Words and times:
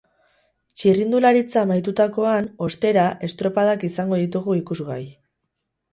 Txirrindularitza 0.83 1.59
amaitutakoan, 1.65 2.49
ostera, 2.69 3.07
estropadak 3.31 3.89
izango 3.91 4.23
ditugu 4.23 4.57
ikusgai. 4.65 5.03